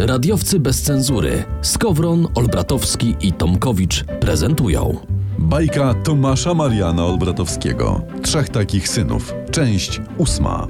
[0.00, 1.44] Radiowcy bez cenzury.
[1.62, 4.96] Skowron, Olbratowski i Tomkowicz prezentują.
[5.38, 8.00] Bajka Tomasza Mariana Olbratowskiego.
[8.22, 9.34] Trzech takich synów.
[9.50, 10.66] Część ósma.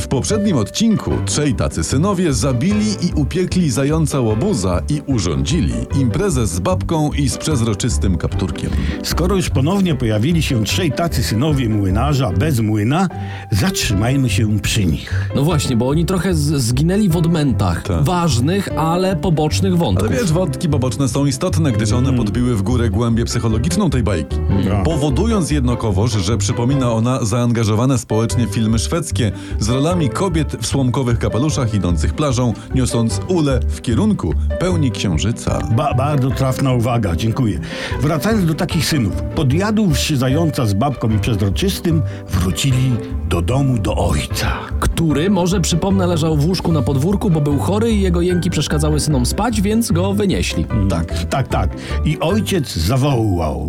[0.00, 6.60] W poprzednim odcinku trzej tacy synowie zabili i upiekli zająca łobuza i urządzili imprezę z
[6.60, 8.70] babką i z przezroczystym kapturkiem.
[9.02, 13.08] Skoro już ponownie pojawili się trzej tacy synowie młynarza bez młyna,
[13.50, 15.30] zatrzymajmy się przy nich.
[15.36, 17.82] No właśnie, bo oni trochę z- zginęli w odmętach.
[17.82, 18.02] Tak.
[18.04, 20.10] Ważnych, ale pobocznych Ale wątków.
[20.10, 24.36] wiesz, wątki poboczne są istotne, gdyż one podbiły w górę głębię psychologiczną tej bajki.
[24.68, 24.82] No.
[24.84, 31.74] Powodując jednakowoż, że przypomina ona zaangażowane społecznie filmy szwedzkie z rolami kobiet w słomkowych kapeluszach
[31.74, 35.58] idących plażą, niosąc ule w kierunku pełni księżyca.
[35.76, 37.60] Ba bardzo trafna uwaga, dziękuję.
[38.00, 39.22] Wracając do takich synów.
[39.34, 42.92] Podjadłszy zająca z babką i przezroczystym, wrócili
[43.28, 44.52] do domu do ojca.
[44.80, 49.00] Który, może przypomnę, leżał w łóżku na podwórku, bo był chory i jego jęki przeszkadzały
[49.00, 50.66] synom spać, więc go wynieśli.
[50.90, 51.24] Tak.
[51.24, 51.70] Tak, tak.
[52.04, 53.68] I ojciec zawołał.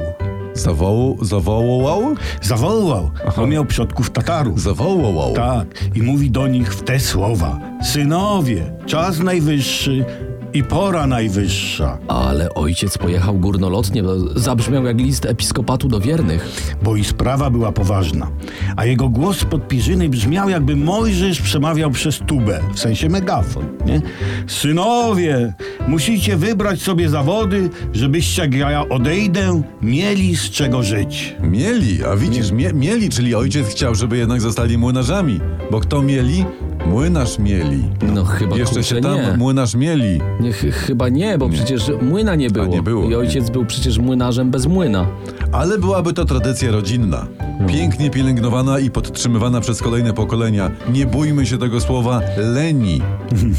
[0.54, 4.62] Zawołał, zawołał, Zawołał, bo miał przodków Tatarów.
[4.62, 5.34] zawołał.
[5.34, 10.06] Tak, i mówi do nich w te słowa: Synowie, czas najwyższy
[10.54, 16.74] i pora najwyższa, Ale ojciec pojechał górnolotnie, bo zabrzmiał jak list episkopatu do wiernych.
[16.84, 18.28] bo i sprawa była poważna.
[18.76, 23.66] A jego głos z podpierzyny brzmiał, jakby Mojżesz przemawiał przez tubę, w sensie megafon.
[23.86, 24.02] Nie?
[24.48, 25.54] Synowie,
[25.88, 31.36] musicie wybrać sobie zawody, żebyście, jak ja odejdę, mieli z czego żyć.
[31.44, 35.40] Mieli, a widzisz, mie, mieli, czyli ojciec chciał, żeby jednak zostali młynarzami.
[35.72, 36.46] Bo kto mieli?
[36.88, 37.84] Młynarz mieli.
[38.14, 39.38] No chyba Jeszcze kurczę, się tam nie.
[39.38, 40.20] młynarz mieli.
[40.40, 42.66] Nie, ch- chyba nie, bo przecież młyna nie było.
[42.66, 43.18] nie było, I nie.
[43.18, 45.08] ojciec był przecież młynarzem bez młyna.
[45.52, 47.26] Ale byłaby to tradycja rodzinna.
[47.68, 50.72] Pięknie pielęgnowana i podtrzymywana przez kolejne pokolenia.
[50.94, 53.02] Nie bójmy się tego słowa leni.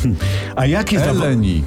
[0.56, 1.62] A jakie, Eleni.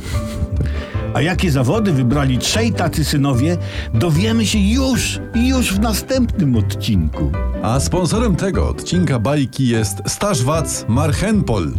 [1.17, 3.57] A jakie zawody wybrali trzej tacy synowie,
[3.94, 7.31] dowiemy się już, już w następnym odcinku.
[7.63, 11.72] A sponsorem tego odcinka bajki jest Staż Wac Marchenpol.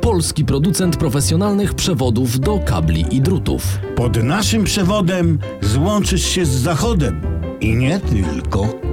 [0.00, 3.78] Polski producent profesjonalnych przewodów do kabli i drutów.
[3.96, 7.20] Pod naszym przewodem złączysz się z zachodem.
[7.60, 8.85] I nie tylko.